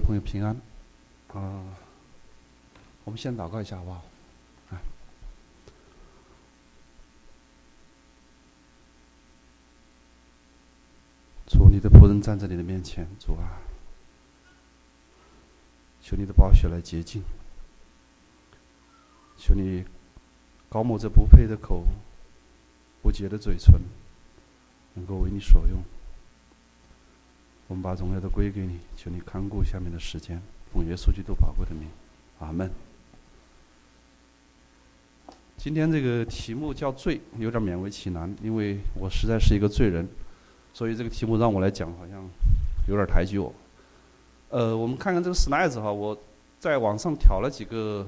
[0.00, 0.54] 朋友平安，
[1.28, 1.64] 啊、
[3.04, 4.04] 我们先祷告一下好不好？
[4.70, 4.80] 啊，
[11.46, 13.60] 主，你的仆人站在你的面前，主啊，
[16.00, 17.22] 求你的宝血来洁净，
[19.36, 19.84] 求你
[20.68, 21.84] 高抹这不配的口，
[23.02, 23.80] 不洁的嘴唇，
[24.94, 25.82] 能够为你所用。
[27.68, 30.40] 我们把荣耀都归给你，求你看顾下面的时间，
[30.72, 31.86] 奉耶稣基督宝贵的名，
[32.40, 32.70] 阿门。
[35.58, 40.08] 今天这个题目叫罪，有点勉为其难，因为我实在是一个罪人，
[40.72, 42.26] 所以这个题目让我来讲，好像
[42.88, 43.52] 有点抬举我。
[44.48, 46.18] 呃，我们看看这个 slides 哈，我
[46.58, 48.06] 在网上挑了几个，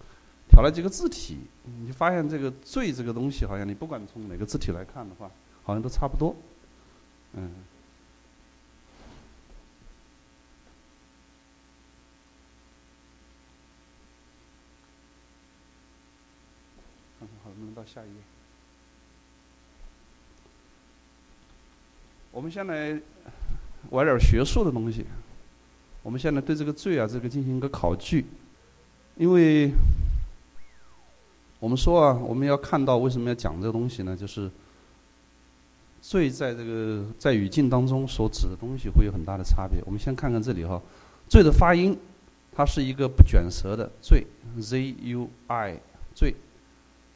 [0.48, 5.30] 挑了几个字体，你就发现这个“罪”这个东西，好像你不管从哪个字体来看的话，
[5.64, 6.34] 好像都差不多，
[7.34, 7.50] 嗯。
[17.18, 18.14] 看看好能不能下一页。
[22.30, 22.98] 我们先来
[23.90, 25.04] 玩点学术的东西。
[26.02, 28.24] 我们现在对这个罪啊，这个进行一个考据，
[29.16, 29.70] 因为
[31.60, 34.16] 我们说啊，我们要看到为什么要讲这个东西呢？
[34.16, 34.50] 就是
[36.00, 39.80] 罪在这个在语境当中所指的东西会有很大的差别。
[39.84, 40.80] 我们先看看这里哈，
[41.28, 41.96] 罪的发音，
[42.50, 44.26] 它是一个不卷舌的罪
[44.58, 45.78] ，z u i
[46.14, 46.34] 罪。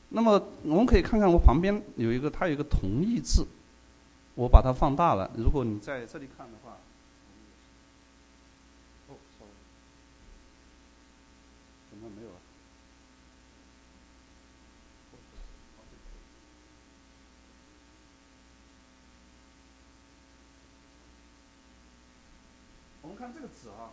[0.08, 3.46] 那么我们可以看看我旁边有一个，它有一个同义字，
[4.34, 5.30] 我把它放大了。
[5.36, 6.78] 如果你在这里看的话，
[9.08, 9.50] 哦，sorry，
[11.90, 12.28] 怎么没有？
[23.02, 23.90] 我们看这个字啊，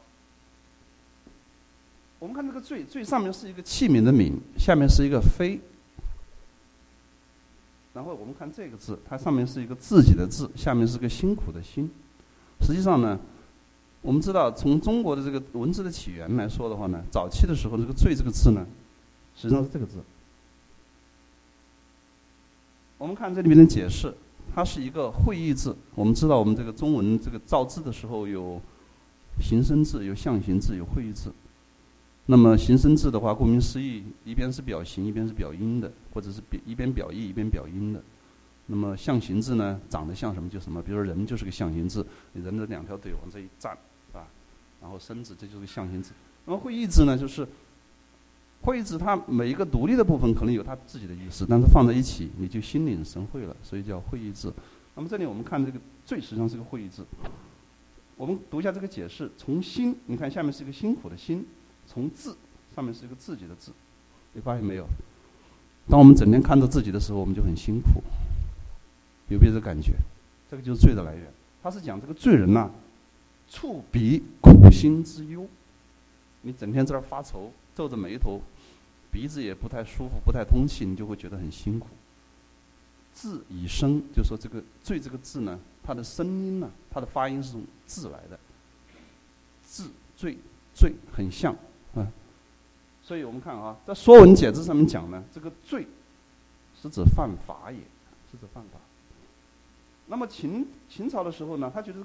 [2.20, 5.60] 我们看这个“最”最”上面是一个器皿的“皿”，下面是一个“非”。
[7.94, 11.90] 然后我们看这个字，它上面是一个自己的字，下面是个辛苦的辛。
[12.62, 13.20] 实际上呢，
[14.02, 18.66] 我们知道从中国的这个文字的起源来说的话呢，早期的时候这个“罪”这个字呢，
[19.36, 20.00] 实际上是这个字。
[22.98, 24.14] 我们看这里面的解释，
[24.56, 25.76] 它是一个会意字。
[25.94, 28.60] 我们知道我们这个中文这个造字的时候有
[29.40, 31.32] 形声字、有象形字、有会意字。
[32.26, 38.02] 那么形声字的话，顾名思义，一边是表形，一边是表音的，或者是表一边表意，一边表音的。
[38.68, 44.26] 那么象形字呢，长得像什么就什么，比如说人就是个象形字，人的两条腿往这一站，是吧？
[44.82, 46.14] 然后身子这就是个象形字。
[46.46, 47.46] 那么会意字呢，就是
[48.62, 54.54] 会意字它每一个独立的部分可能有它自己的意思，但是放在一起你就心领神会了，所以叫会意字。
[54.96, 57.06] 那么这里我们看这个“最”实际上是个会意字。
[58.16, 61.46] 我们读一下这个解释：从辛，你看下面是一个辛苦的辛。
[61.88, 62.36] 从字
[62.76, 63.72] 上面是一个自己的字，
[64.34, 64.86] 你发现没有？
[65.90, 68.02] 当我们整天看着自己的时候，我们就很辛苦，
[69.28, 69.94] 有没有这感觉？
[70.50, 71.32] 这个就是罪的来源。
[71.62, 72.70] 他是讲这个罪人呐、
[73.50, 75.48] 触鼻苦心之忧。
[76.42, 78.42] 你整天在那儿发愁，皱着眉头，
[79.12, 81.88] 鼻子也不太舒服，不太通气，你就会觉得很辛苦。
[83.14, 88.40] 字以声，就说这个“罪”这个字呢，它的声音呢，它的发音是从字来的。
[89.64, 90.38] 字罪
[90.74, 91.56] 罪很像。
[91.96, 92.08] 嗯，
[93.02, 95.88] 所以我们看啊，在《说文解字》上面讲呢，这个“罪”
[96.82, 97.78] 是指犯法也，
[98.32, 98.80] 是指犯法。
[100.08, 102.00] 那么秦秦朝的时候呢，他觉得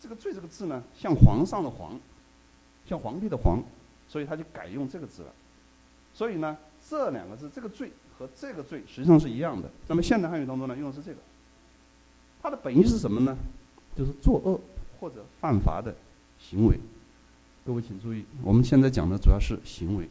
[0.00, 1.98] 这个“罪”这个字呢，像皇上的“皇”，
[2.86, 3.62] 像皇帝的“皇”，
[4.08, 5.32] 所以他就改用这个字了。
[6.12, 6.56] 所以呢，
[6.88, 9.70] 这两个字，这个“罪”和这个“罪”实际上是一样的。
[9.86, 11.18] 那么现代汉语当中呢，用的是这个。
[12.42, 13.36] 它的本意是什么呢？
[13.96, 14.60] 就是作恶
[15.00, 15.94] 或者犯法的
[16.38, 16.78] 行为。
[17.68, 20.08] 各位请注意，我们现在讲的主要是行为。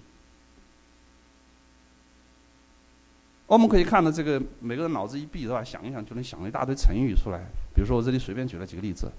[3.48, 5.64] 我们可以看到，这个每个人脑子一闭，是吧？
[5.64, 7.40] 想一想就能想一大堆成语出来。
[7.74, 9.12] 比如说，我这里随便举了几个例子。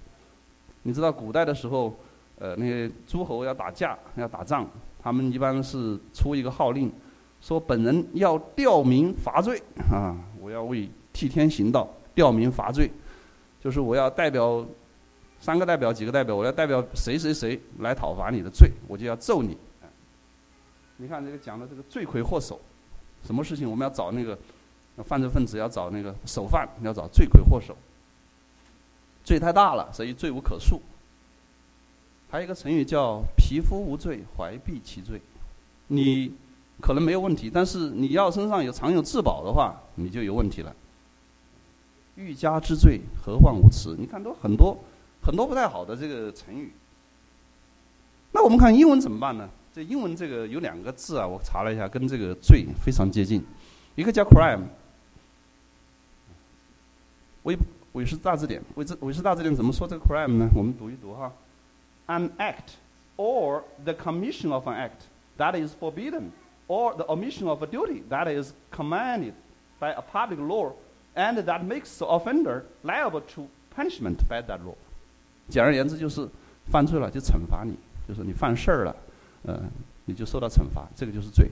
[0.85, 1.99] 你知道，古代的时候，
[2.39, 4.65] 呃，那些诸侯要打架、要打仗，
[5.03, 6.93] 他们一般是出一个号令，
[7.41, 9.61] 说本人要吊民伐罪
[9.91, 12.89] 啊，我要为替天行道，吊民伐罪，
[13.61, 14.65] 就是我要代表。
[15.41, 19.57] 三个代表，几个代表，我要代表谁谁谁来讨伐你的罪，我就要揍你。
[20.97, 22.61] 你看这个讲的这个罪魁祸首，
[23.25, 24.37] 什么事情我们要找那个
[25.05, 27.77] 犯罪分子，要找那个首犯，要找罪魁祸首。
[29.25, 30.81] 罪太大了，所以罪无可恕。
[32.31, 35.21] 还有一个成语叫“匹夫无罪，怀璧其罪”。
[35.89, 36.35] 你
[36.81, 40.75] 可能没有问题，但是你要身上有藏有至宝的话，你就有问题了。
[42.17, 43.95] 欲加之罪，何患无辞？
[43.99, 44.77] 你看都很多。
[45.29, 46.73] 很多不太好的这个成语，
[48.33, 49.47] 那我们看英文怎么办呢？
[49.75, 53.45] 这英文这个有两个字啊，我查了一下，跟这个罪非常接近，
[53.95, 54.63] 一个叫 crime。
[57.43, 57.55] 韦
[57.93, 60.49] 韦氏大字典，韦字韦氏大字典怎么说这个 crime 呢？
[60.55, 61.31] 我们读一读哈
[62.07, 62.77] ，an act
[63.19, 65.03] or the commission of an act
[65.37, 66.31] that is forbidden
[66.69, 69.35] or the omission of a duty that is commanded
[69.79, 70.73] by a public law
[71.15, 73.47] and that makes the offender liable to
[73.77, 74.75] punishment by that law。
[75.49, 76.29] 简而言之就是
[76.67, 77.75] 犯罪了就惩罚你，
[78.07, 78.97] 就是你犯事儿了。
[79.45, 79.63] 呃，
[80.05, 81.51] 你就受到惩罚，这个就是罪。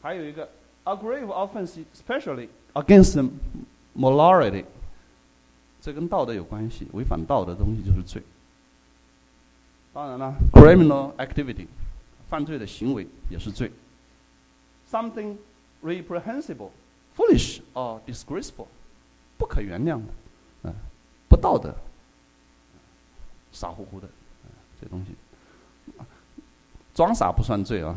[0.00, 0.48] 还有一个
[0.84, 3.28] ，a grave offense, especially against
[3.96, 4.64] morality，
[5.80, 8.22] 这跟道德有关系，违反道德的东西就是罪。
[9.92, 11.66] 当然了，criminal activity，
[12.30, 13.70] 犯罪的行为也是罪。
[14.90, 15.36] Something
[15.82, 16.70] reprehensible,
[17.14, 18.66] foolish or disgraceful，
[19.36, 20.12] 不可原谅的，
[20.62, 20.74] 嗯，
[21.28, 21.74] 不道德，
[23.52, 24.08] 傻乎乎的，
[24.80, 25.14] 这东西。
[26.94, 27.94] 装傻不算罪啊。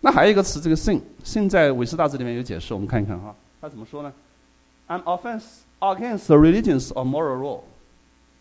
[0.00, 4.10] 那还有一个词，这个 sin，sin 在韦斯大字里面有解释，我们看一看哈，它怎么说呢
[4.88, 7.60] ？An offense against the religious or moral law，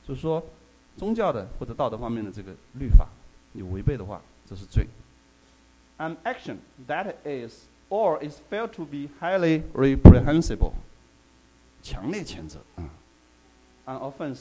[0.07, 0.41] 就是说
[0.95, 3.07] 宗教的或者道德方面的这个律法
[3.51, 4.87] 你违背的话，这是罪。
[5.97, 10.71] An action that is or is felt to be highly reprehensible，
[11.83, 12.87] 强烈谴责啊。
[13.85, 14.37] An offense,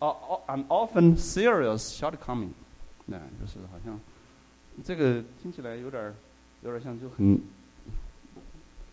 [0.00, 2.50] or an often serious shortcoming。
[3.06, 3.98] 那就是好像，
[4.82, 6.14] 这个听起来有点儿，
[6.62, 7.40] 有点像就很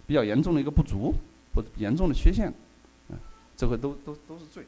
[0.05, 1.13] 比较严重的一个不足
[1.55, 2.53] 或严重的缺陷，
[3.09, 3.17] 嗯，
[3.57, 4.65] 这个都都都是罪。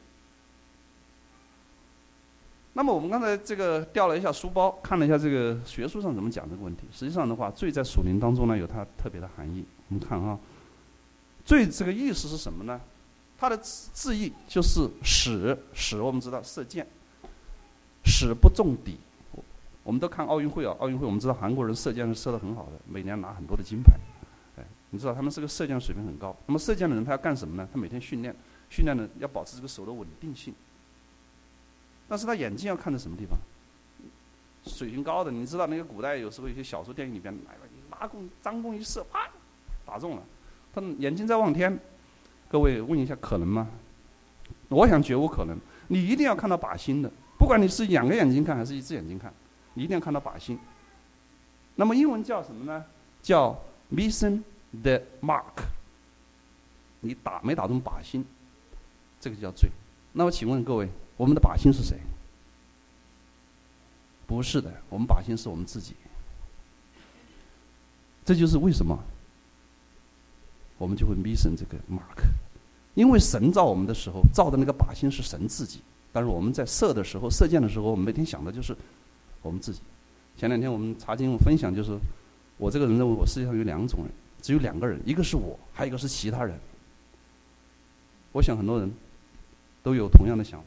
[2.72, 6.82] 那么我们刚才这个调了一下书包，看了一下这个学术上怎么讲这个问题。
[6.92, 9.64] 实际上的话，罪在属灵当中呢有它特别的含义。
[9.88, 10.38] 我们看啊，
[11.44, 12.80] 罪这个意思是什么呢？
[13.38, 16.86] 它的字字义就是矢矢我们知道射箭，
[18.04, 18.98] 矢不中底。
[19.82, 23.92] 我们都看奥运会啊，奥运会我们知道韩国人射箭是射得很好的，每年拿很多的金牌。
[24.56, 26.34] 哎，你知道他们这个射箭水平很高。
[26.46, 27.68] 那么射箭的人他要干什么呢？
[27.72, 28.34] 他每天训练，
[28.68, 30.52] 训练呢要保持这个手的稳定性。
[32.08, 33.38] 但是他眼睛要看在什么地方？
[34.64, 37.60] 水平高的，你知道那个古代有时候有些小说电影里边，来了，
[38.00, 39.30] 拉弓张弓一射，啪，
[39.84, 40.22] 打中了。
[40.74, 41.78] 他眼睛在望天。
[42.48, 43.68] 各位问一下，可能吗？
[44.68, 45.58] 我想绝无可能。
[45.88, 49.32] 你一定要看到靶心的，不管你是两个眼睛看还是一只眼睛看。
[49.74, 50.58] 你一定要看到靶心。
[51.74, 52.84] 那么英文叫什么呢？
[53.22, 53.56] 叫
[53.92, 54.42] missing
[54.82, 55.64] the mark。
[57.00, 58.24] 你打没打中靶心，
[59.20, 59.70] 这个叫罪。
[60.12, 61.98] 那么请问各位，我们的靶心是谁？
[64.26, 65.94] 不是的，我们靶心是我们自己。
[68.24, 68.98] 这就是为什么
[70.78, 72.24] 我们就会 missing 这个 mark，
[72.94, 75.80] 因为神造我们的时候造的那个靶心是神自己，
[76.12, 78.76] 但是我们在射的时候、射箭的时候，我们每天想的就是。
[79.42, 79.80] 我们自己，
[80.36, 81.96] 前两天我们查经分享，就是
[82.56, 84.08] 我这个人认为我世界上有两种人，
[84.42, 86.58] 只有两个人，一个是我，还有一个是其他人。
[88.32, 88.92] 我想很多人
[89.84, 90.66] 都有同样的想法。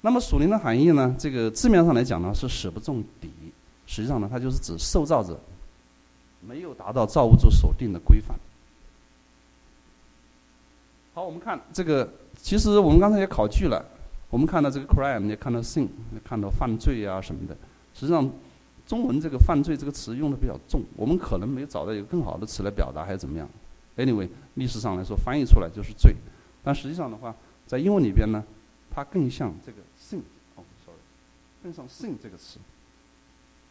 [0.00, 1.14] 那么属灵的含义呢？
[1.18, 3.30] 这个字面上来讲呢，是使不中底，
[3.86, 5.38] 实际上呢，它就是指受造者
[6.46, 8.38] 没有达到造物主所定的规范。
[11.14, 13.84] 好，我们看这个，其实我们刚才也考据了。
[14.30, 15.86] 我们看到这个 crime，也看到 sin，
[16.24, 17.54] 看到犯罪啊什么的。
[17.94, 18.30] 实际上，
[18.86, 23.46] 中文这个“犯罪”这个词用的比较重，我们可能没有找到一个更好的词来表达，还是怎么样
[23.98, 26.14] ？Anyway，历史上来说，翻译出来就是罪。
[26.64, 27.34] 但实际上的话，
[27.66, 28.42] 在英文里边呢，
[28.90, 30.22] 它更像这个 sin。
[30.56, 30.98] 哦，sorry，
[31.62, 32.58] 更像 sin 这个词。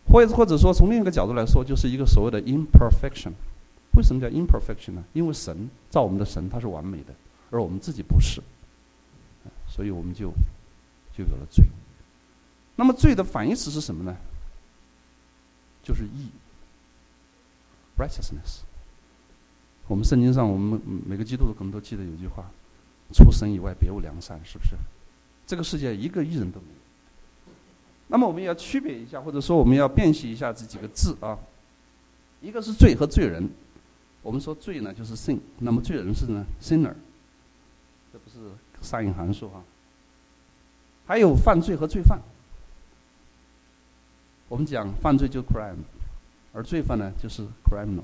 [0.07, 3.31] 或者或者说，从另一个角度来说，就是一个所谓的 imperfection。
[3.95, 5.03] 为什么叫 imperfection 呢？
[5.13, 7.13] 因为神造我们的神他是完美的，
[7.49, 8.41] 而我们自己不是。
[9.67, 10.31] 所以我们就
[11.13, 11.65] 就有了罪。
[12.75, 14.15] 那么罪的反义词是什么呢？
[15.83, 16.29] 就是义
[17.97, 18.61] ，righteousness。
[19.87, 22.49] 我们圣经上，我们每个基督徒可能都记得有句话
[23.13, 24.75] ：“除神以外，别无良善。”是不是？
[25.45, 26.80] 这个世界一个义人都没有。
[28.11, 31.39] 那么我们要区别一下，或者说我们要辨析一下这几个字啊。
[32.41, 33.49] 一个是罪和罪人。
[34.21, 36.93] 我们说罪呢，就是 sin；那么罪人是呢，sinner。
[38.11, 38.51] 这不是。
[38.81, 39.61] 上引函数哈，
[41.05, 42.19] 还有犯罪和罪犯。
[44.49, 45.77] 我们讲犯罪就 crime，
[46.51, 48.01] 而罪犯呢就是 criminal。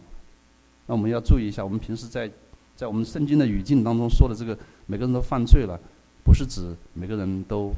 [0.86, 2.32] 那我们要注意一下，我们平时在
[2.76, 5.80] 在我们圣经的语境当中说的这个每个人都犯罪了，
[6.24, 7.72] 不是指每个人都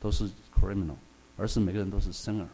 [0.00, 0.96] 都是 criminal，
[1.40, 2.46] 而是每个人都是生儿。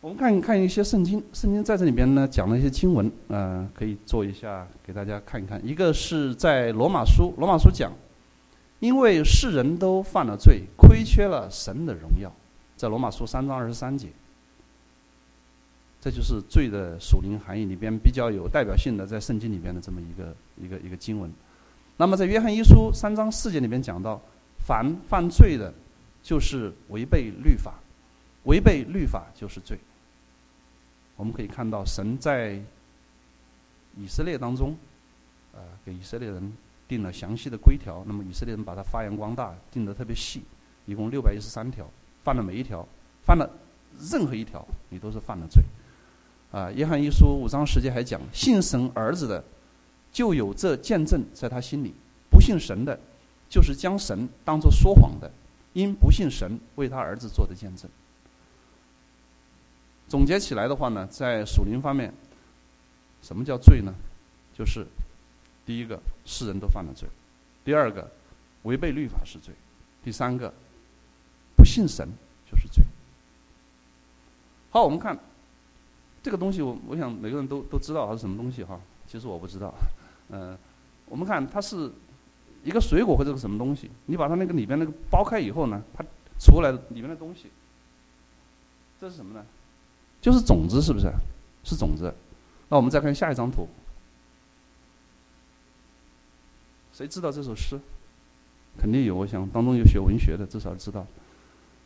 [0.00, 5.64] 我们看看一些圣经，圣经在这里边呢讲了一些经文，呃，可以做一下给大家看一看。
[5.66, 7.92] 一个是在罗马书，罗马书讲
[8.80, 12.30] 因为世人都犯了罪，亏缺了神的荣耀，
[12.76, 14.08] 在罗马书三章二十三节。
[16.02, 21.32] 这就是罪的属灵含义里边比较有代表性的，在圣经里边的这么一个一个一个经文。
[21.96, 24.20] 那么在约翰一书三章四节里面讲到，
[24.58, 25.72] 凡犯罪的，
[26.24, 27.74] 就是违背律法，
[28.44, 29.78] 违背律法就是罪。
[31.16, 32.58] 我们可以看到神在
[33.94, 34.74] 以色列当中，
[35.52, 36.52] 呃，给以色列人
[36.88, 38.02] 定了详细的规条。
[38.06, 40.42] 那么以色列人把它发扬光大，定得特别细，
[40.86, 41.86] 一共六百一十三条，
[42.24, 42.88] 犯了每一条，
[43.22, 43.48] 犯了
[44.10, 45.62] 任何一条，你都是犯了罪。
[46.50, 49.44] 啊，约翰一书五章十节还讲，信神儿子的，
[50.10, 51.90] 就有这见证在他心里；
[52.30, 52.98] 不信神的，
[53.48, 55.30] 就是将神当作说谎的，
[55.74, 57.88] 因不信神为他儿子做的见证。
[60.08, 62.12] 总结起来的话呢，在属灵方面，
[63.22, 63.92] 什么叫罪呢？
[64.56, 64.86] 就是
[65.66, 67.06] 第一个，世人都犯了罪；
[67.64, 68.10] 第二个，
[68.62, 69.52] 违背律法是罪；
[70.02, 70.52] 第三个，
[71.54, 72.08] 不信神
[72.50, 72.82] 就是罪。
[74.70, 75.18] 好，我们看。
[76.22, 79.74] 这个东西我我想每个人都都知道它是什么东西哈，其实我不知道，
[80.30, 80.56] 嗯，
[81.04, 81.92] 我们看它是
[82.64, 86.04] 一个水果或者是什么东西，你把它那个里边那个剥开以后呢，它
[86.40, 87.48] 出来里面的东西，
[89.00, 89.44] 这是什么呢？
[90.20, 91.12] 就是种子是不是？
[91.62, 92.12] 是种子。
[92.68, 93.68] 那我们再看下一张图，
[96.92, 97.78] 谁知道这首诗？
[98.78, 101.06] 肯定有，我想当中有学文学的，至少知道。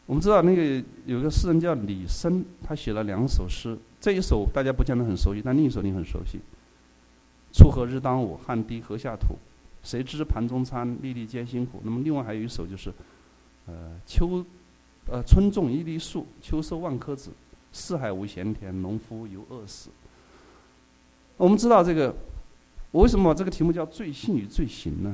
[0.06, 3.76] 我们知道那个有个诗人叫李绅，他写了两首诗。
[4.00, 6.40] 这一首大家不见得很熟悉，但另一首你很熟悉。
[7.52, 9.36] 锄禾日当午，汗滴禾下土。
[9.82, 11.80] 谁知盘中餐，粒粒皆辛苦。
[11.84, 12.92] 那么另外还有一首就是，
[13.66, 14.44] 呃，秋，
[15.06, 17.30] 呃，春种一粒粟，秋收万颗子。
[17.70, 19.90] 四海无闲田，农夫犹饿死。
[21.36, 22.14] 我们知道这个，
[22.90, 25.12] 我为什么这个题目叫“罪性与罪行”呢？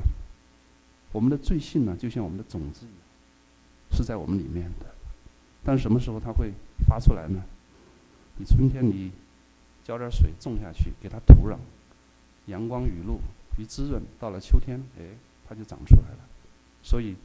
[1.11, 2.97] 我们的罪性呢，就像我们的种子一样，
[3.91, 4.85] 是在我们里面的。
[5.63, 6.51] 但是什么时候它会
[6.87, 7.41] 发出来呢？
[8.37, 9.11] 你春天你
[9.83, 11.57] 浇点水种下去，给它土壤、
[12.47, 13.19] 阳光雨露
[13.57, 15.03] 一滋润，到了秋天，哎，
[15.47, 16.19] 它就长出来了。
[16.83, 17.15] 所以，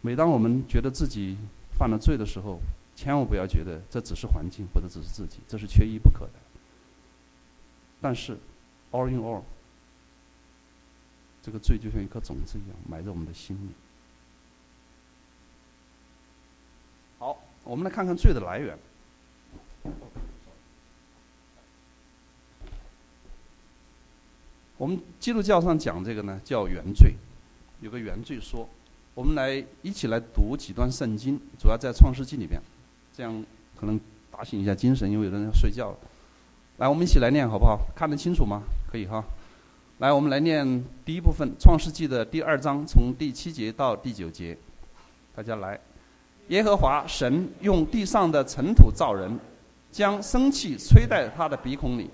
[0.00, 1.36] 每当我们觉得自己
[1.76, 2.58] 犯了罪的时候，
[2.94, 6.32] 千万不要觉得这只是环境或者只是自己，这是缺一不可的。
[8.00, 8.38] 但是
[8.92, 9.42] ，all in all，
[11.42, 13.70] 这个罪就像一颗种子一样埋在我们的心里。
[17.18, 18.78] 好，我们来看看罪的来源。
[24.80, 27.12] 我们基督教上讲这个呢，叫原罪，
[27.82, 28.66] 有个原罪说。
[29.14, 32.58] 我们来一起来读几段圣经，主要在创世纪里边，
[33.14, 33.44] 这样
[33.78, 35.98] 可能打醒一下精神，因为有的人要睡觉了。
[36.78, 37.78] 来，我们一起来念好不好？
[37.94, 38.62] 看得清楚吗？
[38.90, 39.22] 可以哈。
[39.98, 44.56] 来，我们来念第一部分《创世纪》的第二章，从第七节到第九节。
[45.36, 45.78] 大家来，
[46.48, 49.38] 耶和华神用地上的尘土造人。
[49.92, 52.08] 将生气吹在他的鼻孔里，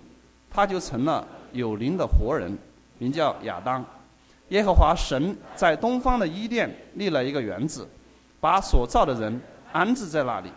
[0.51, 2.57] 他就成了有灵的活人，
[2.99, 3.85] 名叫亚当。
[4.51, 7.87] 耶和华神在东方的伊甸立了一个园子，
[8.41, 9.41] 把所造的人
[9.73, 10.51] 安置在那里。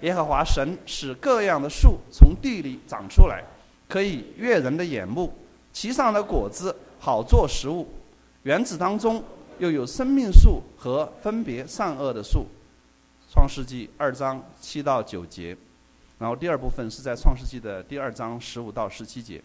[0.00, 3.44] 耶和华神使各样的树从地里长出来，
[3.86, 5.30] 可以悦人的眼目，
[5.72, 7.86] 其上的果子好做食物。
[8.44, 9.22] 园子当中
[9.58, 12.46] 又有生命树和分别善恶的树。
[13.30, 15.54] 创世纪二章七到九节。
[16.20, 19.42] 然后第二部分是在创世纪的第二章十五到十七节，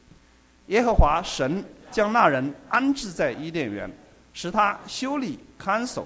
[0.67, 3.89] 耶和华神将那人安置在伊甸园，
[4.33, 6.05] 使他修理看守。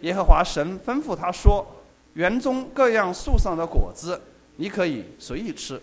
[0.00, 1.64] 耶和华神吩咐他说
[2.14, 4.20] ：“园中各样树上的果子，
[4.56, 5.80] 你可以随意吃，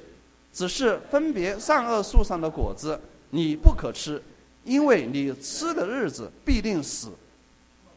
[0.52, 3.00] 只是分别善恶树上的果子，
[3.30, 4.22] 你不可吃，
[4.66, 7.14] 因为你吃的日子必定死。”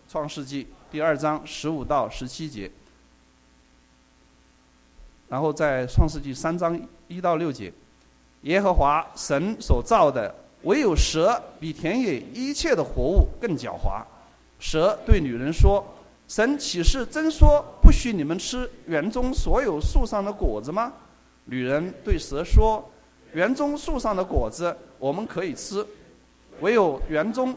[0.08, 2.70] 创世纪第二章十五到十七节。
[5.32, 7.72] 然后在创世纪三章一到六节，
[8.42, 10.34] 耶和华神所造的
[10.64, 14.02] 唯有蛇比田野一切的活物更狡猾。
[14.58, 15.82] 蛇对女人说
[16.28, 20.92] ：“神岂是真说不许你们吃园中所有树上的果子吗？”
[21.46, 22.86] 女人对蛇说
[23.32, 25.82] ：“园中树上的果子我们可以吃，
[26.60, 27.56] 唯有园中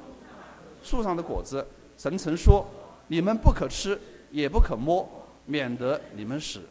[0.82, 1.68] 树上的果子，
[1.98, 2.66] 神曾说
[3.08, 4.00] 你们不可吃，
[4.32, 5.06] 也不可摸，
[5.46, 6.62] 免得你们死。”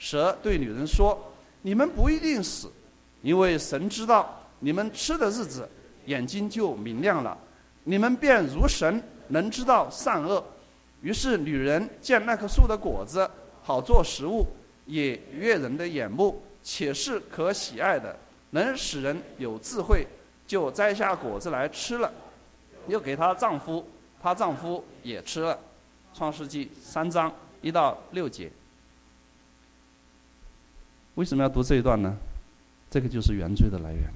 [0.00, 1.30] 蛇对女人说
[1.60, 2.72] ：“你们不一定死，
[3.20, 5.68] 因为神知道你们吃的日子，
[6.06, 7.36] 眼睛就明亮了，
[7.84, 10.42] 你们便如神，能知道善恶。”
[11.02, 13.30] 于是女人见那棵树的果子
[13.62, 14.46] 好做食物，
[14.86, 18.18] 也悦人的眼目，且是可喜爱的，
[18.50, 20.06] 能使人有智慧，
[20.46, 22.10] 就摘下果子来吃了，
[22.88, 23.86] 又给她丈夫
[24.22, 25.58] 她丈夫也吃了。
[26.14, 27.30] 创世纪三章
[27.60, 28.50] 一到六节。
[31.20, 32.16] 为什么要读这一段呢？
[32.90, 34.10] 这个就是原罪的来源。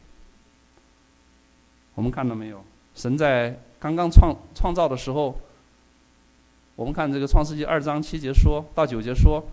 [1.95, 2.65] 我们看到没有？
[2.95, 5.39] 神在刚刚创创造的时候，
[6.75, 9.45] 我们看这个创世纪二章七节说到九节说，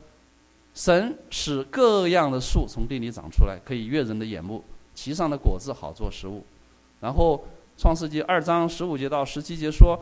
[0.74, 4.63] 神使各样的树从地里长出来，可以悦人的眼目，
[4.96, 6.46] 其上的果子好做食物。
[7.01, 7.43] 然后
[7.77, 10.01] 创世纪二章十五节到十七节说，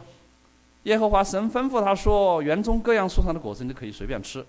[0.83, 4.45] 耶和华神吩咐他说，园中各样树上的果子你都可以随便吃。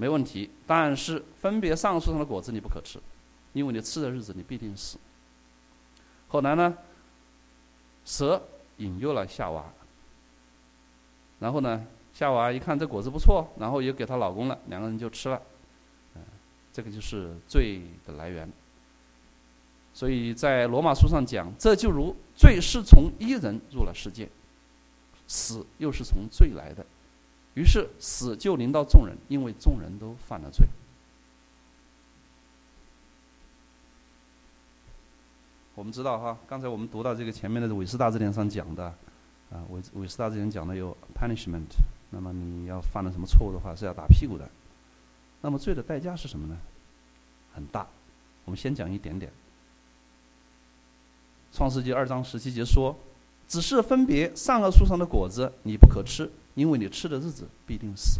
[0.00, 3.00] 没问题，但是分别上树上的果子你不可吃，
[3.52, 4.96] 因为你吃的日子你必定死。
[6.28, 6.78] 后来呢，
[8.04, 8.40] 蛇
[8.76, 9.64] 引诱了夏娃，
[11.40, 15.42] 然后呢，夏娃一看这果子不错，然后也给她老公了，两个人就吃了。
[16.72, 18.48] 这个就是罪的来源。
[19.92, 24.28] 所以在罗马书上讲，这就如罪是从一人入了世界，
[25.26, 26.86] 死又是从罪来的。
[27.58, 30.64] 于是死就临到众人，因为众人都犯了罪。
[35.74, 38.84] 我们知道哈，刚才我们读到这个前面的韦斯大字典上讲的，
[39.50, 41.66] 啊，韦韦斯大字典讲的有 punishment，
[42.10, 44.48] 那么你要犯了什么错误的话是要打屁股的。
[45.40, 46.56] 那么罪的代价是什么呢？
[47.52, 47.88] 很大。
[48.44, 49.32] 我们先讲一点点。
[51.50, 52.96] 创世纪二章十七节说
[53.48, 58.18] ：“只是分别善恶树上的果子，你不可吃。”因为你吃的日子必定死。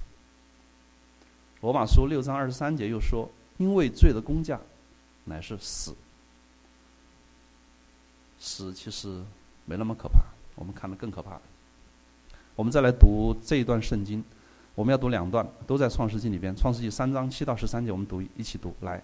[1.61, 3.28] 罗马书六章二十三节又说
[3.59, 4.61] ：“因为罪的工价
[5.25, 5.92] 乃是死。”
[8.38, 9.25] 死其实
[9.64, 10.21] 没那么可怕，
[10.54, 11.40] 我们看的更可怕。
[12.54, 14.23] 我们再来读这一段圣经，
[14.76, 16.54] 我们要读两段，都在创世纪里边。
[16.54, 19.02] 创世纪三章七到十三节，我们读一起读来。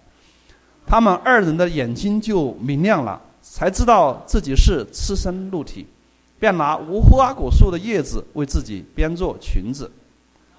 [0.87, 5.85] 他们二人的眼睛就明亮了，才知道自己是赤身露体。
[6.39, 9.89] 便拿无花果树的叶子为自己编做裙子。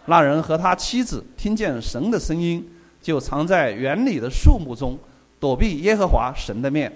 [0.06, 2.66] 那人和他妻子听见神的声音，
[3.02, 4.98] 就藏在园里的树木中，
[5.40, 6.92] 躲避耶和华神的面。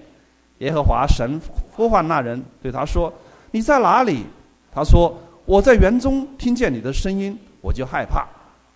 [0.58, 1.40] 耶和华神
[1.72, 3.12] 呼唤那人，对他说
[3.50, 4.24] ：“你在哪里？”
[4.70, 5.16] 他说
[5.46, 8.26] ：“我在园中听见你的声音，我就害怕，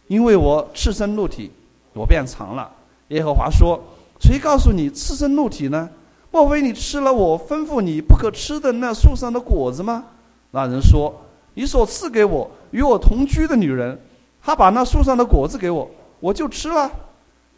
[0.09, 1.51] 因为我赤身露体，
[1.93, 2.71] 我便藏了。”
[3.09, 3.79] 耶和华说
[4.19, 5.89] ：“谁告诉你赤身露体呢？”
[6.35, 10.05] 莫非你吃了我吩咐你不可吃的那树上的果子吗？
[10.51, 11.15] 那人说
[11.55, 13.97] ：“你所赐给我与我同居的女人，
[14.43, 16.91] 她把那树上的果子给我，我就吃了。”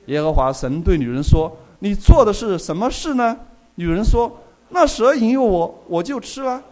[0.09, 3.35] 耶和华神对女人说：“你做的是什么事呢？”
[3.77, 4.31] 女人说
[4.69, 6.62] ：“那蛇引诱我，我就吃了。”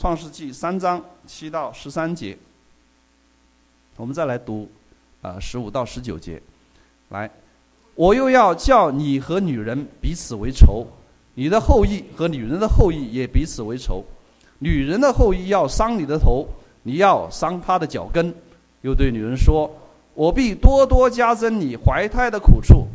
[0.00, 2.38] 创世纪三章七到十三节。
[3.98, 4.66] 我们再来读，
[5.20, 6.40] 啊，十五到十九节。
[7.10, 7.30] 来，
[7.96, 10.86] 我又要叫你和女人彼此为仇。
[11.34, 14.04] 你的后裔和女人的后裔也彼此为仇，
[14.60, 16.46] 女人的后裔要伤你的头，
[16.84, 18.32] 你要伤她的脚跟。
[18.82, 19.70] 又对女人说
[20.14, 22.86] ：“我必多多加增你怀胎的苦处，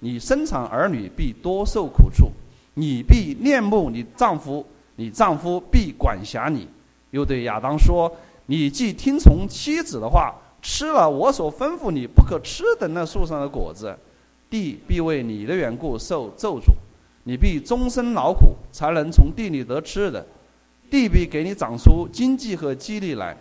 [0.00, 2.30] 你生产儿女必多受苦处，
[2.74, 6.68] 你必恋慕你丈夫，你丈夫必管辖你。”
[7.12, 13.96] 又对亚当说：“你既听从妻子的话，吃了我所吩咐你不可吃的那树上的果子，
[14.50, 16.74] 地必为你的缘故受咒诅。”
[17.28, 20.24] 你必终身劳苦，才能从地里得吃的；
[20.88, 23.36] 地必给你长出经济和激励来。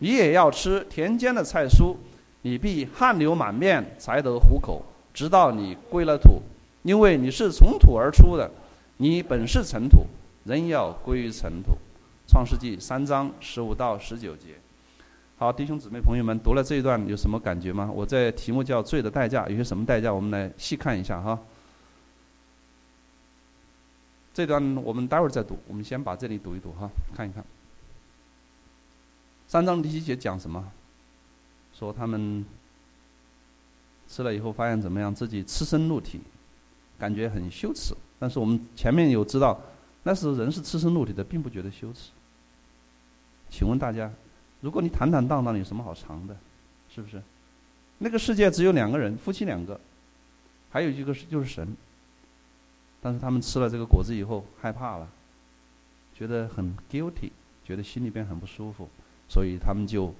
[0.00, 1.96] 你也要吃田间的菜蔬。
[2.42, 6.42] 你必汗流满面，才得糊口，直到你归了土，
[6.82, 8.50] 因为你是从土而出的。
[8.98, 10.04] 你本是尘土，
[10.44, 11.70] 仍要归于尘土。
[12.28, 14.48] 创世纪三章十五到十九节。
[15.38, 17.90] 好，弟兄姊妹朋友们，读了这一段有什么感觉吗？
[17.94, 20.12] 我在题目叫“罪的代价”，有些什么代价？
[20.12, 21.38] 我们来细看一下哈。
[24.34, 27.44] 这段我们待会儿再读，我们先把这里读一读哈，看一看。
[29.46, 30.72] 三章第七节讲什么？
[31.74, 32.44] 说他们
[34.08, 35.14] 吃了以后发现怎么样？
[35.14, 36.20] 自己赤身露体，
[36.98, 37.94] 感觉很羞耻。
[38.18, 39.60] 但是我们前面有知道，
[40.04, 42.10] 那时人是赤身露体的，并不觉得羞耻。
[43.50, 44.10] 请问大家，
[44.62, 46.34] 如果你坦坦荡荡，有什么好藏的？
[46.88, 47.22] 是不是？
[47.98, 49.78] 那个世界只有两个人，夫妻两个，
[50.70, 51.76] 还有一个是就是神。
[53.02, 55.08] 但是他们吃了这个果子以后害怕了，
[56.14, 57.30] 觉得很 guilty，
[57.64, 58.88] 觉得心里边很不舒服，
[59.28, 60.14] 所以他们就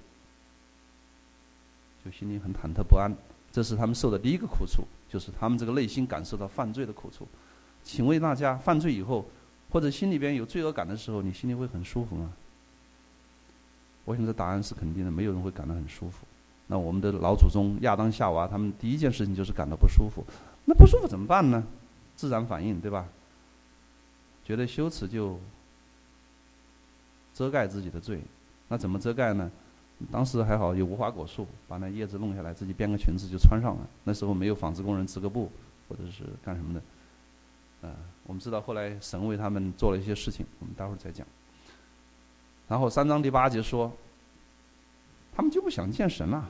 [2.05, 3.11] 就心里很忐忑不安。
[3.53, 7.27] 这是他们受的第一个苦楚，就是他们这个内心感受到犯罪的苦楚。
[7.85, 9.25] 请问大家，犯罪以后
[9.71, 12.33] 或者心里边有罪恶感的时候，你心里会很舒服吗？
[14.05, 16.27] 我想这答案是肯定的，没有人会感到很舒服。
[16.67, 20.25] 那我们的老祖宗亚当夏娃，他们第一件事情就是感到不舒服。
[20.65, 21.63] 那不舒服怎么办呢？
[22.23, 23.05] 自然反应，对吧？
[24.45, 25.41] 觉得羞耻就
[27.35, 28.21] 遮盖自己的罪，
[28.69, 29.51] 那怎么遮盖呢？
[30.09, 33.89] 当时还好有无花果树，把那叶子弄下来，自己编个裙子就穿上了。
[34.05, 35.51] 那时候没有纺织工人织个布，
[35.89, 36.83] 或者是干什么的。
[37.81, 37.91] 呃，
[38.23, 41.27] 我们知道后来神为他们做了一些事情，我们待会儿再讲。
[42.69, 43.93] 然后三章第八节说，
[45.35, 46.49] 他们就不想见神了。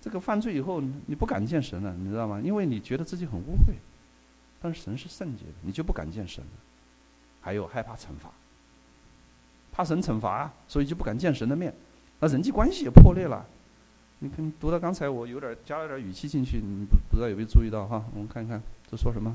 [0.00, 2.40] 这个犯罪以后，你不敢见神了，你知道吗？
[2.40, 3.72] 因为你觉得自己很污秽，
[4.62, 6.50] 但是神是圣洁的，你就不敢见神了。
[7.40, 8.30] 还有害怕惩罚，
[9.72, 11.74] 怕神惩罚，所以就不敢见神的面。
[12.20, 13.44] 那人际关系也破裂了。
[14.20, 18.04] 你看，读到刚才我有点加了点语气进去，你不不知道有没有注意到哈？
[18.14, 19.34] 我们看看这说什么。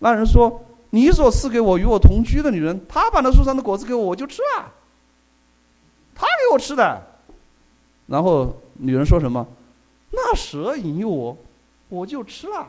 [0.00, 4.70] 那人说：“你所赐给我与我同居的女人，她把那树上的果子给我，我就吃了。
[6.14, 7.02] 她给我吃的。”
[8.08, 9.46] 然后女人说什么
[10.12, 11.38] ？“那蛇引诱我，
[11.88, 12.68] 我就吃了。”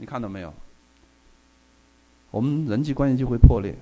[0.00, 0.50] 你看到没有？
[2.30, 3.74] 我们人际关系就会破裂。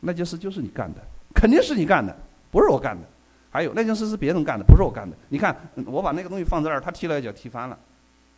[0.00, 1.00] 那件事就是你干的。
[1.34, 2.14] 肯定是你干的，
[2.50, 3.02] 不是我干的。
[3.50, 5.16] 还有那件事是别人干的，不是我干的。
[5.30, 5.56] 你看，
[5.86, 7.78] 我把那个东西放在那儿，他踢了一脚，踢翻了，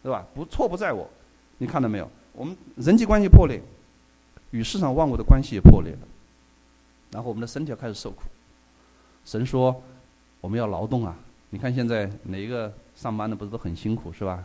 [0.01, 0.25] 对吧？
[0.33, 1.11] 不错不在我。
[1.59, 2.09] 你看到没有？
[2.33, 3.61] 我们人际关系破裂，
[4.53, 5.99] 与世上万物的关系也破裂了。
[7.11, 8.23] 然后我们的身体要开始受苦。
[9.25, 9.83] 神说，
[10.41, 11.17] 我们要劳动啊！
[11.51, 14.45] 你看现在哪一个上班的不是都很辛苦是吧？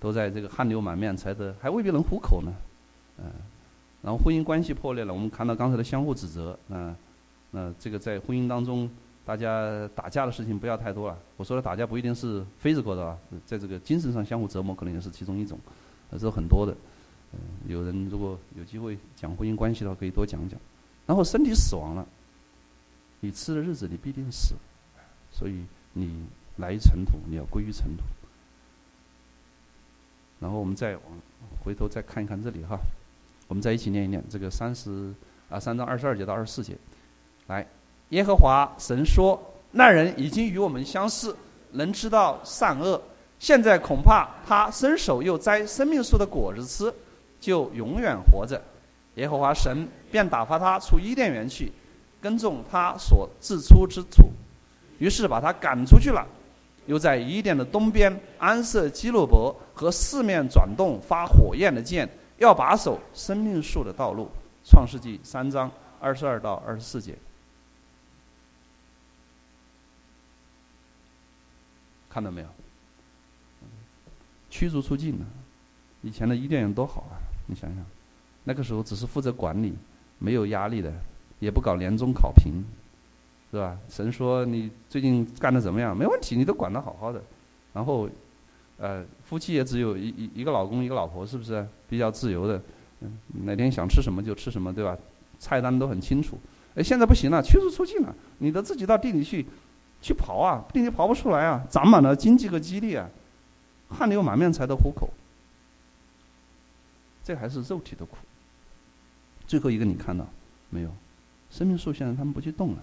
[0.00, 2.52] 都在这个汗流满面才得，还未必能糊口呢。
[3.18, 3.26] 嗯，
[4.02, 6.94] 然后婚姻关系破裂了，我们看到刚才的相互指责，嗯。
[7.52, 8.88] 那这个在婚姻当中，
[9.24, 11.18] 大家打架的事情不要太多了。
[11.36, 15.58] 我说的打架不一定是 physical 的啊，在这个精神上相互折磨，可能也是其中一种，
[16.12, 16.72] 这是很多的。
[17.32, 20.60] 嗯，有人如果有机会讲婚姻关系的话，可以多讲讲。
[21.06, 22.06] 然后身体死亡了，
[23.18, 24.54] 你吃的日子你必定死，
[25.32, 26.24] 所以你
[26.58, 28.04] 来于尘土，你要归于尘土。
[30.40, 31.02] 然后我们再往
[31.62, 32.78] 回头再看一看这里哈，
[33.46, 35.12] 我们再一起念一念这个三十
[35.48, 36.76] 啊三章二十二节到二十四节。
[37.46, 37.66] 来，
[38.08, 39.40] 耶和华神说
[39.72, 41.36] ：“那人已经与我们相似，
[41.72, 43.00] 能知道善恶。
[43.38, 46.94] 现在恐怕他伸手又摘生命树的果子吃，
[47.40, 48.60] 就永远活着。”
[49.16, 51.70] 耶和华神便打发他出伊甸园去，
[52.20, 54.30] 耕种他所自出之土。
[54.98, 56.26] 于是把他赶出去了，
[56.86, 64.28] 又在伊甸的东边安设基路伯和四面转动发火焰的剑，要把守生命树的道路。
[64.64, 67.16] 创世纪三章二十二到二十四节。
[72.08, 72.48] 看到没有？
[74.50, 75.24] 驱逐出境呢。
[76.02, 77.20] 以前的伊甸园多好啊！
[77.46, 77.84] 你想想，
[78.42, 79.76] 那个时候只是负责管理，
[80.18, 80.92] 没有压力的，
[81.38, 82.64] 也不搞年终考评，
[83.50, 83.76] 是吧？
[83.88, 85.96] 神说你最近干的怎么样？
[85.96, 87.22] 没问题，你都管得好好的。
[87.72, 88.08] 然后，
[88.78, 92.62] 呃，夫妻也只有一一一个老公一个老婆，是不是比较自由的？
[93.00, 94.96] 嗯，哪天想吃什么就吃什么，对吧？
[95.38, 96.38] 菜单都很清楚。
[96.74, 99.46] 哎，现在不行了，驱逐出境了，你得自己到地里去。
[100.02, 103.06] 去刨啊，地里刨不出来啊，长满了荆棘和蒺藜啊，
[103.90, 105.10] 汗流满面才得糊口。
[107.22, 108.16] 这还是肉体的苦。
[109.46, 110.26] 最后一个你看到
[110.70, 110.90] 没有？
[111.50, 112.78] 生命树现在他们不去动了。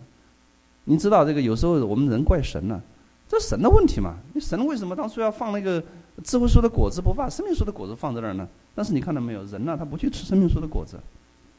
[0.87, 2.81] 你知道这个有时候我们人怪神呢，
[3.27, 4.15] 这神的问题嘛？
[4.33, 5.83] 你神为什么当初要放那个
[6.23, 8.47] 智慧树的果子，不把生命树的果子放在那儿呢？
[8.73, 9.43] 但是你看到没有？
[9.43, 10.97] 人呢，他不去吃生命树的果子，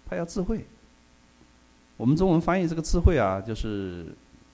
[0.08, 0.66] 他要智慧。
[1.96, 4.06] 我们中文翻译这个智慧啊，就是。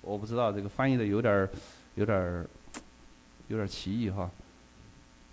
[0.06, 1.48] 我不知道这个翻译的有点儿，
[1.94, 2.46] 有点儿，
[3.48, 4.30] 有点儿奇异哈。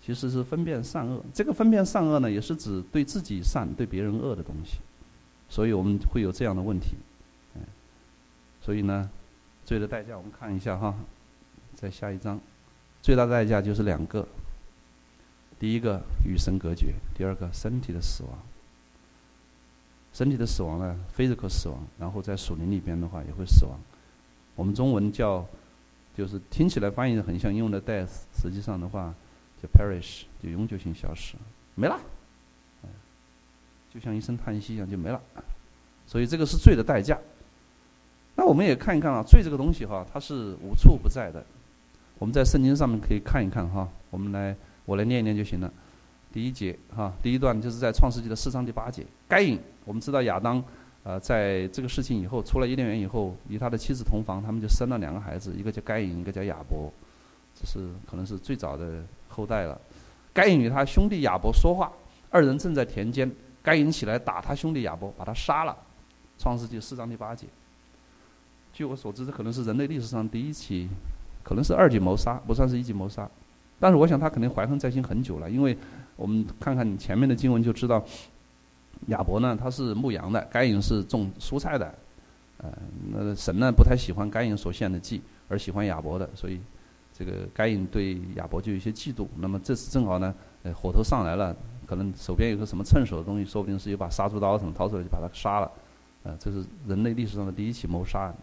[0.01, 4.77] 其实是分辨善恶，这个分辨善恶呢，也是指对自己善、对别人恶的东西。
[5.49, 6.95] 所以我们会有这样的问题。
[8.61, 9.09] 所以呢，
[9.71, 10.93] 罪的代价我们看一下哈，
[11.75, 12.37] 在下一章，
[13.01, 14.27] 最大代价就是两个：
[15.57, 18.37] 第一个与神隔绝，第二个身体的死亡。
[20.11, 23.79] 身体的死亡呢，physical 死亡，然后在属灵里边的话也会死亡。
[24.55, 25.45] 我们中文叫，
[26.17, 29.15] 就是听起来翻译的很像英文的 death，实际上的话
[29.63, 31.35] 叫 perish，就永久性消失，
[31.75, 31.97] 没了，
[33.89, 35.21] 就像一声叹息一样就没了。
[36.05, 37.17] 所以这个是罪的代价。
[38.41, 41.45] 那我们也看一看啊，罪这个东西哈，它是无处不在的。
[42.17, 45.71] 我们在圣经上面可以看一看哈，我们来我来念一念就行了。
[46.33, 50.63] 第一节哈，第一段就是在创世纪的四章第八节，该隐，我们知道亚当。
[51.03, 56.91] 呃，在这个事情以后，出了伊甸园以后，与他的妻子同房，他们就生了两个孩子，一个叫该隐，一个叫亚伯，
[57.53, 59.79] 这是可能是最早的后代了。
[60.33, 61.91] 该隐与他兄弟亚伯说话，
[62.31, 65.77] 二人正在田间，该隐起来打他兄弟亚伯，把他杀了。
[66.39, 67.45] 创世纪四章第八节。
[68.73, 70.87] 据我所知，这可能是人类历史上第一起，
[71.43, 73.29] 可能是二级谋杀，不算是一级谋杀。
[73.79, 75.77] 但是我想他肯定怀恨在心很久了，因为
[76.15, 78.03] 我们看看前面的经文就知道。
[79.07, 81.91] 亚伯呢，他是牧羊的；该隐是种蔬菜的。
[82.57, 82.71] 呃，
[83.11, 86.59] 那神呢不太喜欢该隐所献的祭，而喜欢亚伯的，所以
[87.11, 89.25] 这个该隐对亚伯就有些嫉妒。
[89.37, 90.31] 那么这次正好呢，
[90.61, 91.55] 呃，火头上来了，
[91.87, 95.71] 可能手边有个什么趁手的东西，说不定是有把杀猪刀什么掏出来就把他杀了。
[96.21, 98.35] 呃，这是人类历史上的第一起谋杀案。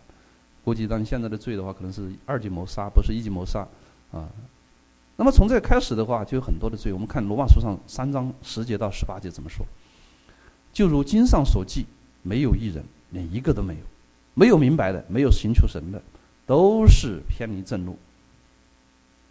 [0.68, 3.66] 估计按现在的罪的话，可能是二级谋杀，不是一级谋杀
[4.12, 4.28] 啊。
[5.16, 6.92] 那么从这开始的话，就有很多的罪。
[6.92, 9.64] 我们看罗马书上三章十节到十八节怎么说？
[10.70, 11.86] 就如经上所记，
[12.20, 13.80] 没有一人，连一个都没有，
[14.34, 16.02] 没有明白的，没有寻求神的，
[16.44, 17.96] 都是偏离正路，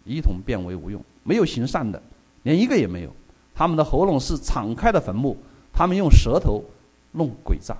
[0.04, 1.00] 一同变为无用。
[1.22, 2.02] 没有行善的，
[2.42, 3.14] 连一个也没有。
[3.54, 5.36] 他们的喉咙是敞开的坟墓，
[5.72, 6.64] 他们用舌头
[7.12, 7.76] 弄诡诈，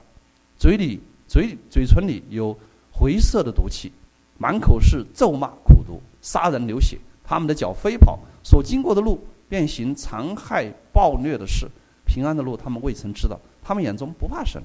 [0.57, 2.57] 嘴里嘴嘴唇里有
[2.99, 3.93] 灰色的毒气，
[4.39, 6.99] 满口是咒骂苦毒，杀人流血。
[7.23, 11.69] 他们的脚飞跑，所经过的路便行残害暴虐的事。
[12.05, 13.39] 平安的路，他们未曾知道。
[13.63, 14.61] 他们眼中不怕神，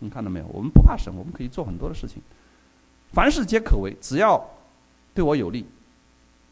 [0.00, 0.46] 你看到没有？
[0.52, 2.20] 我们不怕神，我们可以做很多的事情，
[3.12, 4.44] 凡事皆可为，只要
[5.14, 5.64] 对我有利。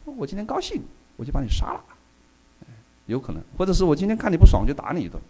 [0.05, 0.81] 我今天高兴，
[1.17, 1.83] 我就把你杀了，
[3.05, 5.21] 有可能；或者是我今天看你不爽，就打你一顿。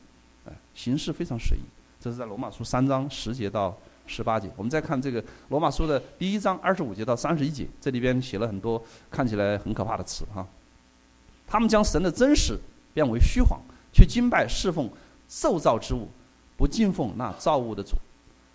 [0.45, 1.62] 哎，形式非常随意。
[2.00, 3.76] 这是在罗马书三章十节到。
[4.10, 10.45] 十八节，我们再看这个罗马书的第一章二十五节到三十一节，这里边写了很多看起来很可怕的词哈。
[11.48, 12.58] 他们将神的真实
[12.93, 13.62] 变为虚谎，
[13.93, 14.89] 去敬拜侍奉
[15.28, 16.08] 受造之物，
[16.58, 17.95] 不敬奉那造物的主。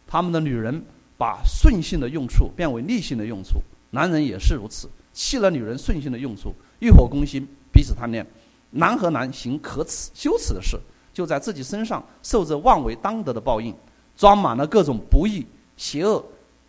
[0.06, 0.82] 他们的女人
[1.16, 8.26] 把顺性的用处变为逆性的用处，男人也是如此，弃了女人顺性的用处，欲火攻心，彼此贪恋。
[8.70, 10.76] 男和男行可耻羞耻的事，
[11.12, 13.74] 就在自己身上受着妄为当得的报应。
[14.16, 15.46] 装满了各种不义、
[15.77, 16.24] 邪恶、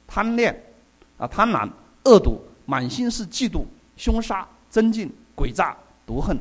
[0.08, 0.64] 贪恋、
[1.18, 1.70] 啊贪婪、
[2.06, 3.64] 恶毒，满心是嫉妒、
[3.96, 6.38] 凶杀、增进、诡诈、毒恨，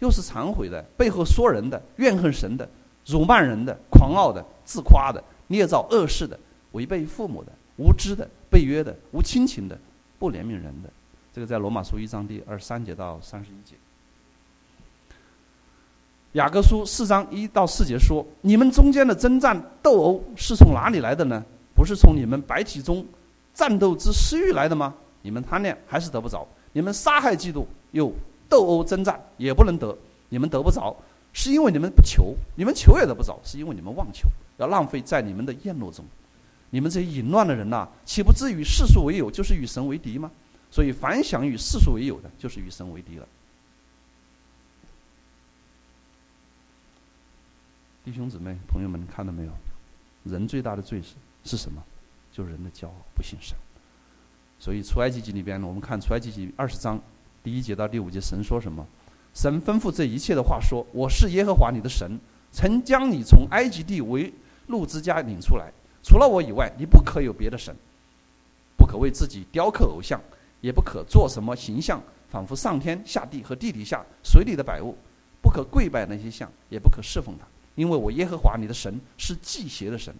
[0.00, 2.68] 又是忏悔的，背后说人的，怨恨神的，
[3.06, 6.38] 辱骂人的，狂傲的，自夸的，捏造恶事的，
[6.72, 9.78] 违背父母的，无知的，背约的，无亲情的，
[10.18, 10.90] 不怜悯人的。
[11.32, 13.74] 这个在罗马书一章第二十三节到三十一节。
[16.32, 21.44] 雅各书四章一到四节说：“你们中间的征战斗殴是从哪里来的呢？
[21.74, 23.04] 不是从你们白体中
[23.52, 24.94] 战斗之私欲来的吗？
[25.20, 28.10] 你们贪恋还是得不着；你们杀害嫉妒又
[28.48, 29.94] 斗殴征战也不能得。
[30.30, 30.96] 你们得不着，
[31.34, 36.02] 是因为你们不求；你们求也得不着，是因为你们妄求，要浪费在你们的宴乐中。
[36.70, 40.30] 你们这些淫乱的人呐，岂不知与世俗为友，就是与神为敌吗？
[40.70, 43.28] 所以，凡想与世俗为友的，就是与神为敌了。”
[48.04, 49.52] 弟兄姊妹、朋友们，看到没有？
[50.24, 51.80] 人最大的罪是是什么？
[52.32, 53.56] 就是人的骄傲，不信神。
[54.58, 57.00] 所以出埃及记里边呢，我们看出埃及记二十章
[57.44, 58.84] 第一节到第五节，神说什么？
[59.34, 62.18] 神吩咐这一切的话说：“我是耶和华你的神，
[62.50, 64.32] 曾将你从埃及地为
[64.66, 65.72] 路之家领出来。
[66.02, 67.72] 除了我以外，你不可有别的神，
[68.76, 70.20] 不可为自己雕刻偶像，
[70.60, 74.96] 也不可做什么形象，仿佛上天下地和地底下水里的百物，
[75.40, 80.14] 不可跪拜那些像，也不可侍奉他。”因为我耶和华你的神是祭邪的神。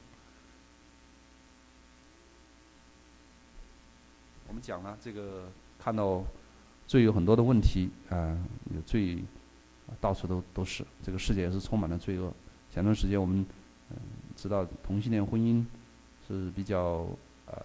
[4.49, 6.23] 我们讲了这个，看到
[6.87, 8.37] 罪有很多的问题啊，
[8.75, 9.19] 有罪
[10.01, 12.33] 到处都都是，这个世界也是充满了罪恶。
[12.71, 13.45] 前段时间我们
[13.91, 13.97] 嗯
[14.37, 15.65] 知道同性恋婚姻
[16.27, 17.07] 是比较
[17.47, 17.63] 呃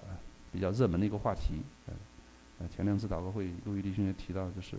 [0.52, 1.62] 比较热门的一个话题。
[2.60, 4.78] 呃，前两次祷告会，陆玉弟兄也提到，就是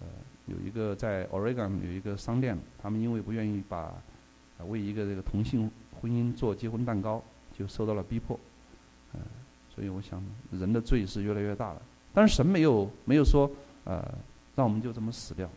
[0.00, 0.06] 呃
[0.46, 3.94] 有一个在 Oregon 有一个商店，他们因为不愿意把
[4.64, 5.70] 为一个这个同性
[6.00, 7.22] 婚姻做结婚蛋糕，
[7.56, 8.38] 就受到了逼迫，
[9.14, 9.20] 嗯，
[9.74, 11.82] 所以我想人的罪是越来越大了。
[12.14, 13.50] 但是神没有没有说，
[13.84, 14.02] 呃，
[14.54, 15.48] 让我们就这么死掉。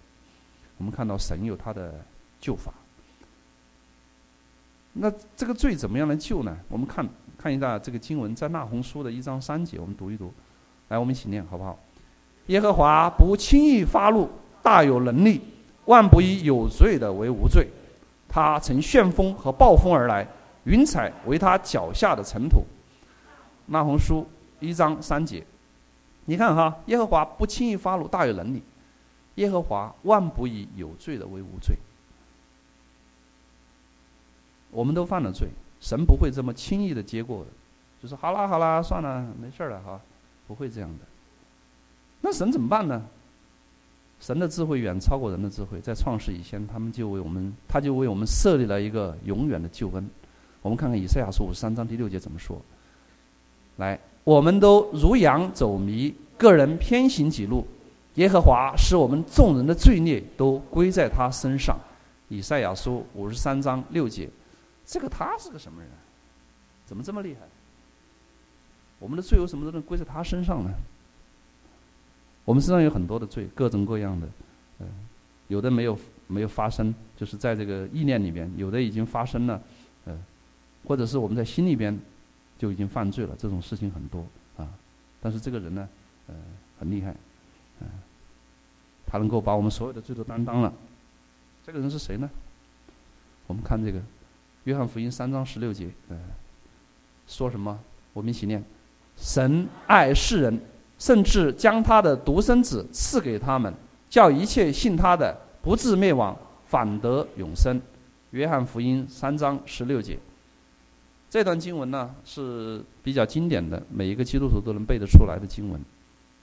[0.77, 2.03] 我们看到神有他的
[2.39, 2.73] 救法。
[4.93, 6.57] 那这个罪怎么样来救呢？
[6.69, 7.05] 我们看
[7.37, 10.33] 看一下这个经文，在那红书的一章三节，我们读一读。
[10.87, 11.77] 来，我们一起念好不好？
[12.47, 14.29] 耶和华不轻易发怒，
[14.61, 15.41] 大有能力，
[15.85, 17.67] 万不以有罪的为无罪。
[18.35, 20.27] 他乘旋风和暴风而来，
[20.65, 22.65] 云彩为他脚下的尘土。
[23.67, 24.27] 那红书
[24.59, 25.41] 一章三节，
[26.25, 28.61] 你看哈，耶和华不轻易发怒，大有能力。
[29.35, 31.77] 耶和华万不以有罪的为无罪。
[34.69, 35.47] 我们都犯了罪，
[35.79, 37.45] 神不会这么轻易的接过，
[38.03, 39.97] 就说好啦好啦，算了，没事了哈，
[40.45, 41.05] 不会这样的。
[42.19, 43.01] 那神怎么办呢？
[44.19, 50.09] 神的智慧远超过人的智慧，在创世以前，他们就为我们，他就为我们设立了一个永远的救恩。
[50.61, 52.59] 我们看看以赛亚书五十三章第六节怎么说
[53.77, 57.67] ：“来，我们都如羊走迷，个人偏行己路，
[58.15, 61.77] 耶和华使我们众人的罪孽都归在他身上。”
[62.29, 64.27] 以赛亚书五十三章六节，
[64.85, 65.91] 这个他是个什么人？
[66.85, 67.41] 怎么这么厉害？
[68.97, 70.71] 我们的罪有什么都能归在他身上呢？
[72.45, 74.27] 我们身上有很多的罪，各种各样的，
[74.79, 74.87] 嗯，
[75.47, 79.59] 有的没有没有发生，就是在这个意念里边；有的已经发生了，
[80.05, 80.23] 嗯，
[80.85, 81.99] 或者是我们在心里边
[82.59, 83.35] 就已经犯罪了。
[83.35, 84.23] 这种事情很多
[84.57, 84.69] 啊，
[85.19, 85.89] 但是这个人呢，
[86.27, 86.35] 呃，
[86.79, 87.15] 很厉害，
[87.81, 87.87] 嗯，
[89.07, 90.71] 他能够把我们所有的罪都担当了。
[91.65, 92.29] 这个人是谁呢？
[93.47, 93.99] 我们看这个
[94.65, 96.19] 《约翰福音》三章十六节，嗯，
[97.27, 97.79] 说什么？
[98.13, 98.63] 我们一起念：
[99.17, 100.61] 神爱世人。
[100.97, 103.73] 甚至将他的独生子赐给他们，
[104.09, 107.79] 叫一切信他的不至灭亡，反得永生。
[108.31, 110.17] 约翰福音三章十六节。
[111.29, 115.81] 这段经文呢是比较经典的，每一个基督徒都能背得出来的经文。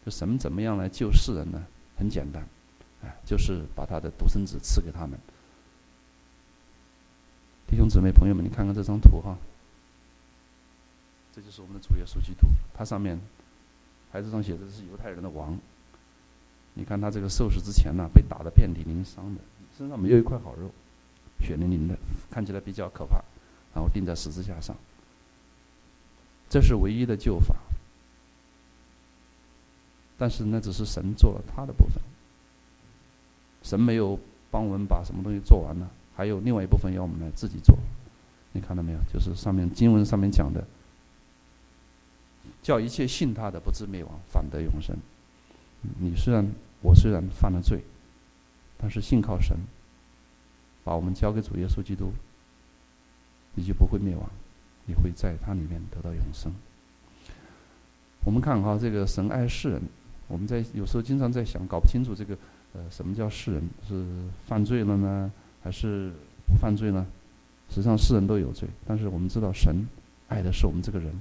[0.05, 1.62] 就神怎么样来救世人呢？
[1.97, 2.47] 很简单，
[3.03, 5.19] 哎，就是把他的独生子赐给他们。
[7.69, 9.37] 弟兄姊妹朋友们，你看看这张图哈，
[11.35, 13.19] 这就是我们的主耶稣基督，他上面。
[14.12, 15.59] 牌子上写的是犹太人的王。
[16.75, 19.40] 你看他这个受死之前呢，被打得遍体鳞伤的，
[19.77, 20.70] 身上没有一块好肉，
[21.40, 21.96] 血淋淋的，
[22.31, 23.16] 看起来比较可怕。
[23.75, 24.77] 然后钉在十字架上，
[26.51, 27.57] 这是唯一的救法。
[30.18, 31.94] 但是那只是神做了他的部分，
[33.62, 34.18] 神没有
[34.51, 37.77] 帮我们把什么东西做完了，还有另外一部分要我们来自己做。
[38.53, 38.98] 你看到没有？
[39.12, 40.62] 就是上面经文上面讲的。
[42.62, 44.96] 叫一切信他的不至灭亡，反得永生。
[45.98, 46.46] 你虽然
[46.81, 47.83] 我虽然犯了罪，
[48.79, 49.57] 但是信靠神，
[50.85, 52.12] 把我们交给主耶稣基督，
[53.55, 54.31] 你就不会灭亡，
[54.87, 56.53] 你会在他里面得到永生。
[58.25, 59.83] 我们看哈，这个神爱世人，
[60.29, 62.38] 我们在有时候经常在想，搞不清楚这个
[62.75, 63.68] 呃，什么叫世人？
[63.88, 64.07] 是
[64.46, 66.12] 犯罪了呢，还是
[66.46, 67.05] 不犯罪呢？
[67.68, 69.85] 实际上，世人都有罪，但是我们知道，神
[70.29, 71.12] 爱的是我们这个人。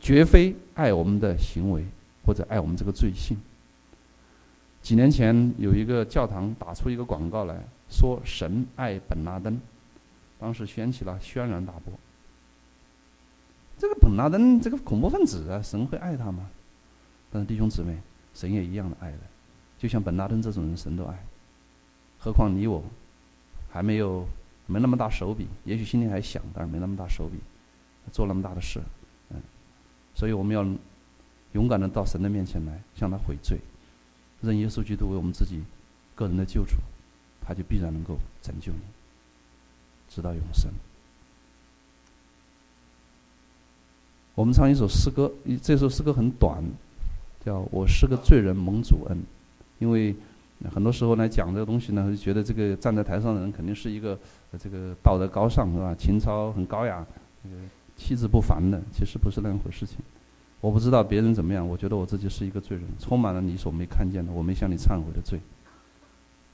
[0.00, 1.84] 绝非爱我们的行为，
[2.24, 3.36] 或者爱我们这个罪性。
[4.82, 9.60] 几年前有一个教堂打出一个广告来说：“神爱本拉登。”
[10.38, 11.92] 当时掀起了轩然大波。
[13.78, 16.48] 这个本拉登这个恐怖分子啊，神会爱他吗？
[17.30, 17.96] 但是弟兄姊妹，
[18.32, 19.18] 神也一样的爱的，
[19.78, 21.18] 就像本拉登这种人，神都爱。
[22.18, 22.82] 何况你我，
[23.70, 24.24] 还没有
[24.66, 27.38] 没那么大手笔，也许心里还想，但是没那么大手笔，
[28.12, 28.80] 做那么大的事。
[30.16, 30.66] 所以我们要
[31.52, 33.58] 勇敢的到神的面前来，向他悔罪，
[34.40, 35.62] 认耶稣基督为我们自己
[36.14, 36.76] 个人的救主，
[37.40, 38.78] 他就必然能够拯救你，
[40.08, 40.72] 直到永生。
[44.34, 45.30] 我们唱一首诗歌，
[45.62, 46.62] 这首诗歌很短，
[47.44, 49.18] 叫《我是个罪人蒙主恩》，
[49.78, 50.16] 因为
[50.74, 54.18] 很多时候来讲这个东西呢，就觉得这个站在台上的人肯定是一个
[54.58, 55.94] 这个道德高尚是吧？
[55.94, 57.06] 情操很高雅，
[57.96, 59.86] 气质不凡的，其实不是那样回事。
[59.86, 59.98] 情，
[60.60, 65.40] 我不知道别人怎么样，我觉得我自己是一个罪人，充满了你所没看见的，我没向你忏悔的罪。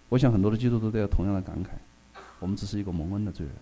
[0.08, 1.68] 我想很多的基督徒都有同样的感慨，
[2.38, 3.54] 我们只是一个蒙恩的罪人。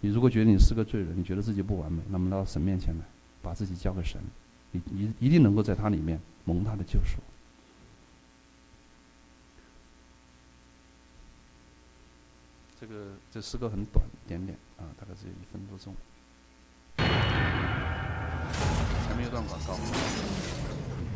[0.00, 3.04] 你如果觉得你是个罪人，你觉得自己不完美，那么到神面前来，
[3.42, 4.20] 把自己交给神，
[4.70, 7.18] 你你一定能够在他里面蒙他的救赎。
[12.80, 15.92] 这个这诗歌很短，点点啊，大概只有一分多钟。
[19.06, 19.74] 前面有段广告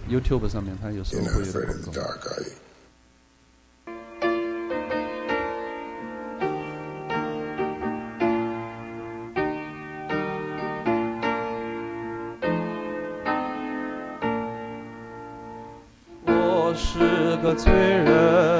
[0.08, 2.32] ，YouTube 上面它有时候会有广告。
[16.26, 18.51] 我是个罪人。